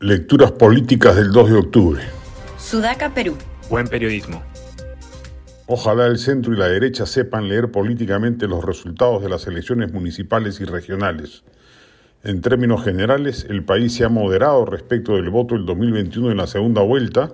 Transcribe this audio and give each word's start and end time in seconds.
Lecturas 0.00 0.52
políticas 0.52 1.16
del 1.16 1.32
2 1.32 1.50
de 1.50 1.56
octubre. 1.56 2.02
Sudaca, 2.56 3.12
Perú. 3.12 3.36
Buen 3.68 3.88
periodismo. 3.88 4.40
Ojalá 5.66 6.06
el 6.06 6.18
centro 6.18 6.54
y 6.54 6.56
la 6.56 6.68
derecha 6.68 7.04
sepan 7.04 7.48
leer 7.48 7.72
políticamente 7.72 8.46
los 8.46 8.64
resultados 8.64 9.24
de 9.24 9.28
las 9.28 9.48
elecciones 9.48 9.92
municipales 9.92 10.60
y 10.60 10.66
regionales. 10.66 11.42
En 12.22 12.42
términos 12.42 12.84
generales, 12.84 13.44
el 13.50 13.64
país 13.64 13.92
se 13.92 14.04
ha 14.04 14.08
moderado 14.08 14.66
respecto 14.66 15.16
del 15.16 15.30
voto 15.30 15.56
del 15.56 15.66
2021 15.66 16.30
en 16.30 16.36
la 16.36 16.46
segunda 16.46 16.82
vuelta, 16.82 17.32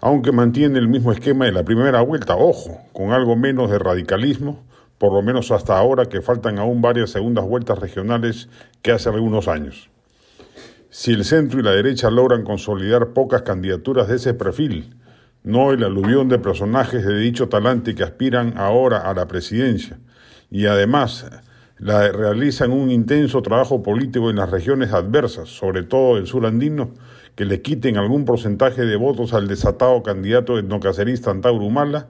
aunque 0.00 0.30
mantiene 0.30 0.78
el 0.78 0.86
mismo 0.86 1.10
esquema 1.10 1.46
de 1.46 1.52
la 1.52 1.64
primera 1.64 2.00
vuelta, 2.02 2.36
ojo, 2.36 2.80
con 2.92 3.10
algo 3.10 3.34
menos 3.34 3.72
de 3.72 3.78
radicalismo, 3.80 4.64
por 4.98 5.12
lo 5.12 5.20
menos 5.20 5.50
hasta 5.50 5.76
ahora 5.76 6.06
que 6.06 6.22
faltan 6.22 6.60
aún 6.60 6.80
varias 6.80 7.10
segundas 7.10 7.44
vueltas 7.44 7.76
regionales 7.76 8.48
que 8.82 8.92
hace 8.92 9.08
algunos 9.08 9.48
años. 9.48 9.90
Si 10.90 11.12
el 11.12 11.26
centro 11.26 11.60
y 11.60 11.62
la 11.62 11.72
derecha 11.72 12.10
logran 12.10 12.44
consolidar 12.44 13.12
pocas 13.12 13.42
candidaturas 13.42 14.08
de 14.08 14.16
ese 14.16 14.32
perfil, 14.32 14.94
no 15.44 15.72
el 15.72 15.84
aluvión 15.84 16.30
de 16.30 16.38
personajes 16.38 17.04
de 17.04 17.18
dicho 17.18 17.50
talante 17.50 17.94
que 17.94 18.04
aspiran 18.04 18.54
ahora 18.56 18.98
a 18.98 19.12
la 19.12 19.28
presidencia, 19.28 19.98
y 20.50 20.64
además 20.64 21.26
la 21.76 22.10
realizan 22.10 22.72
un 22.72 22.90
intenso 22.90 23.42
trabajo 23.42 23.82
político 23.82 24.30
en 24.30 24.36
las 24.36 24.50
regiones 24.50 24.94
adversas, 24.94 25.50
sobre 25.50 25.82
todo 25.82 26.16
el 26.16 26.26
sur 26.26 26.46
andino, 26.46 26.94
que 27.34 27.44
le 27.44 27.60
quiten 27.60 27.98
algún 27.98 28.24
porcentaje 28.24 28.86
de 28.86 28.96
votos 28.96 29.34
al 29.34 29.46
desatado 29.46 30.02
candidato 30.02 30.58
etnocacerista 30.58 31.30
Antauro 31.30 31.66
Humala, 31.66 32.08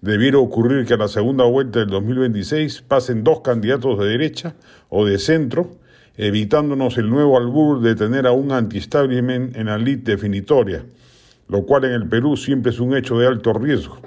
debiera 0.00 0.38
ocurrir 0.38 0.86
que 0.86 0.94
a 0.94 0.98
la 0.98 1.08
segunda 1.08 1.44
vuelta 1.44 1.78
del 1.78 1.88
2026 1.88 2.82
pasen 2.82 3.22
dos 3.22 3.42
candidatos 3.42 3.96
de 4.00 4.06
derecha 4.06 4.56
o 4.88 5.06
de 5.06 5.18
centro, 5.18 5.70
evitándonos 6.18 6.98
el 6.98 7.08
nuevo 7.08 7.38
albur 7.38 7.80
de 7.80 7.94
tener 7.94 8.26
a 8.26 8.32
un 8.32 8.50
anti-establishment 8.50 9.56
en 9.56 9.66
la 9.66 9.78
lid 9.78 10.00
definitoria, 10.00 10.84
lo 11.48 11.64
cual 11.64 11.84
en 11.84 11.92
el 11.92 12.08
Perú 12.08 12.36
siempre 12.36 12.72
es 12.72 12.80
un 12.80 12.96
hecho 12.96 13.18
de 13.18 13.28
alto 13.28 13.52
riesgo. 13.52 13.98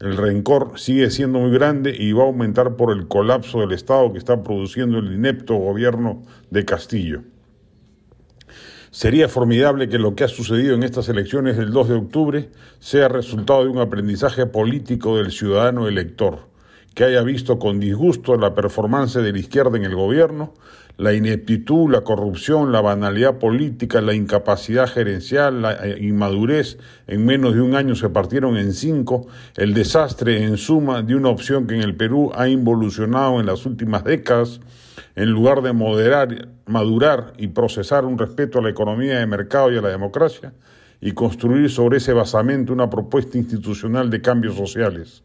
El 0.00 0.16
rencor 0.16 0.72
sigue 0.76 1.10
siendo 1.10 1.38
muy 1.38 1.52
grande 1.52 1.94
y 1.96 2.12
va 2.12 2.24
a 2.24 2.26
aumentar 2.26 2.74
por 2.74 2.92
el 2.92 3.06
colapso 3.06 3.60
del 3.60 3.72
Estado 3.72 4.12
que 4.12 4.18
está 4.18 4.42
produciendo 4.42 4.98
el 4.98 5.12
inepto 5.12 5.54
gobierno 5.54 6.24
de 6.50 6.64
Castillo. 6.64 7.22
Sería 8.90 9.28
formidable 9.28 9.88
que 9.88 9.98
lo 10.00 10.16
que 10.16 10.24
ha 10.24 10.28
sucedido 10.28 10.74
en 10.74 10.82
estas 10.82 11.08
elecciones 11.08 11.56
del 11.56 11.70
2 11.70 11.88
de 11.88 11.94
octubre 11.94 12.50
sea 12.80 13.06
resultado 13.06 13.62
de 13.62 13.70
un 13.70 13.78
aprendizaje 13.78 14.46
político 14.46 15.18
del 15.18 15.30
ciudadano 15.30 15.86
elector, 15.86 16.49
que 16.94 17.04
haya 17.04 17.22
visto 17.22 17.58
con 17.58 17.80
disgusto 17.80 18.36
la 18.36 18.54
performance 18.54 19.14
de 19.14 19.32
la 19.32 19.38
izquierda 19.38 19.76
en 19.76 19.84
el 19.84 19.94
gobierno, 19.94 20.54
la 21.00 21.14
ineptitud, 21.14 21.90
la 21.90 22.02
corrupción, 22.02 22.72
la 22.72 22.82
banalidad 22.82 23.38
política, 23.38 24.02
la 24.02 24.12
incapacidad 24.12 24.86
gerencial, 24.86 25.62
la 25.62 25.78
inmadurez, 25.98 26.78
en 27.06 27.24
menos 27.24 27.54
de 27.54 27.62
un 27.62 27.74
año 27.74 27.94
se 27.94 28.10
partieron 28.10 28.58
en 28.58 28.74
cinco, 28.74 29.26
el 29.56 29.72
desastre 29.72 30.44
en 30.44 30.58
suma 30.58 31.02
de 31.02 31.14
una 31.14 31.30
opción 31.30 31.66
que 31.66 31.74
en 31.74 31.80
el 31.80 31.96
Perú 31.96 32.32
ha 32.34 32.48
involucionado 32.48 33.40
en 33.40 33.46
las 33.46 33.64
últimas 33.64 34.04
décadas, 34.04 34.60
en 35.16 35.30
lugar 35.30 35.62
de 35.62 35.72
moderar, 35.72 36.48
madurar 36.66 37.32
y 37.38 37.48
procesar 37.48 38.04
un 38.04 38.18
respeto 38.18 38.58
a 38.58 38.62
la 38.62 38.70
economía 38.70 39.20
de 39.20 39.26
mercado 39.26 39.72
y 39.72 39.78
a 39.78 39.82
la 39.82 39.88
democracia, 39.88 40.52
y 41.00 41.12
construir 41.12 41.70
sobre 41.70 41.96
ese 41.96 42.12
basamento 42.12 42.74
una 42.74 42.90
propuesta 42.90 43.38
institucional 43.38 44.10
de 44.10 44.20
cambios 44.20 44.54
sociales. 44.56 45.22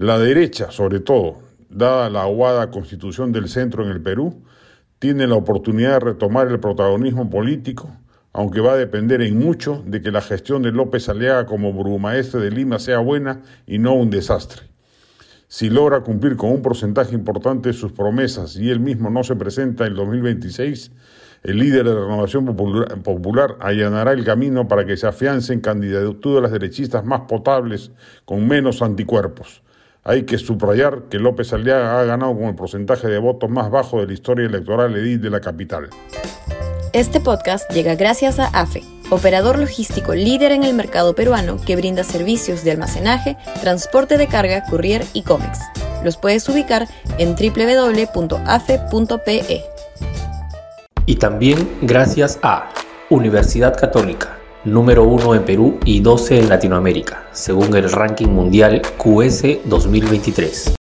La 0.00 0.16
derecha, 0.16 0.70
sobre 0.70 1.00
todo, 1.00 1.38
dada 1.68 2.08
la 2.08 2.22
aguada 2.22 2.70
constitución 2.70 3.32
del 3.32 3.48
centro 3.48 3.84
en 3.84 3.90
el 3.90 4.00
Perú, 4.00 4.44
tiene 5.00 5.26
la 5.26 5.34
oportunidad 5.34 5.94
de 5.94 5.98
retomar 6.12 6.46
el 6.46 6.60
protagonismo 6.60 7.28
político, 7.28 7.90
aunque 8.32 8.60
va 8.60 8.74
a 8.74 8.76
depender 8.76 9.22
en 9.22 9.36
mucho 9.36 9.82
de 9.84 10.00
que 10.00 10.12
la 10.12 10.20
gestión 10.20 10.62
de 10.62 10.70
López 10.70 11.08
Aliaga 11.08 11.46
como 11.46 11.72
burgomaestre 11.72 12.40
de 12.40 12.52
Lima 12.52 12.78
sea 12.78 13.00
buena 13.00 13.42
y 13.66 13.80
no 13.80 13.94
un 13.94 14.08
desastre. 14.08 14.62
Si 15.48 15.68
logra 15.68 16.02
cumplir 16.02 16.36
con 16.36 16.52
un 16.52 16.62
porcentaje 16.62 17.16
importante 17.16 17.70
de 17.70 17.74
sus 17.74 17.90
promesas 17.90 18.54
y 18.54 18.70
él 18.70 18.78
mismo 18.78 19.10
no 19.10 19.24
se 19.24 19.34
presenta 19.34 19.84
en 19.84 19.96
2026, 19.96 20.92
el 21.42 21.58
líder 21.58 21.84
de 21.84 21.94
la 21.94 22.02
Renovación 22.02 22.46
Popular 23.02 23.56
allanará 23.58 24.12
el 24.12 24.24
camino 24.24 24.68
para 24.68 24.86
que 24.86 24.96
se 24.96 25.08
afiancen 25.08 25.58
candidaturas 25.58 26.52
derechistas 26.52 27.04
más 27.04 27.22
potables 27.22 27.90
con 28.24 28.46
menos 28.46 28.80
anticuerpos. 28.80 29.64
Hay 30.08 30.22
que 30.22 30.38
subrayar 30.38 31.02
que 31.10 31.18
López 31.18 31.52
Aliaga 31.52 32.00
ha 32.00 32.04
ganado 32.04 32.34
con 32.34 32.44
el 32.44 32.54
porcentaje 32.54 33.08
de 33.08 33.18
votos 33.18 33.50
más 33.50 33.70
bajo 33.70 34.00
de 34.00 34.06
la 34.06 34.14
historia 34.14 34.46
electoral 34.46 34.96
edil 34.96 35.20
de 35.20 35.28
la 35.28 35.42
capital. 35.42 35.90
Este 36.94 37.20
podcast 37.20 37.70
llega 37.70 37.94
gracias 37.94 38.38
a 38.38 38.46
AFE, 38.46 38.82
operador 39.10 39.58
logístico 39.58 40.14
líder 40.14 40.52
en 40.52 40.64
el 40.64 40.72
mercado 40.72 41.14
peruano 41.14 41.60
que 41.60 41.76
brinda 41.76 42.04
servicios 42.04 42.64
de 42.64 42.70
almacenaje, 42.70 43.36
transporte 43.60 44.16
de 44.16 44.28
carga, 44.28 44.64
courier 44.64 45.04
y 45.12 45.24
cómics. 45.24 45.58
Los 46.02 46.16
puedes 46.16 46.48
ubicar 46.48 46.88
en 47.18 47.36
www.afe.pe. 47.36 48.24
Y 51.04 51.16
también 51.16 51.68
gracias 51.82 52.38
a 52.40 52.70
Universidad 53.10 53.78
Católica 53.78 54.37
número 54.64 55.04
1 55.04 55.34
en 55.34 55.44
Perú 55.44 55.78
y 55.84 56.00
12 56.00 56.40
en 56.40 56.48
Latinoamérica, 56.48 57.28
según 57.32 57.76
el 57.76 57.90
ranking 57.90 58.28
mundial 58.28 58.82
QS 58.98 59.58
2023. 59.64 60.76